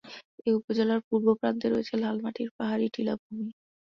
এ 0.41 0.59
উপজেলার 0.59 0.99
পূর্বপ্রান্তে 1.07 1.67
রয়েছে 1.69 1.93
লাল 2.03 2.17
মাটির 2.23 2.49
পাহাড়ী 2.57 2.87
টিলা 2.93 3.13
ভূমি। 3.21 3.47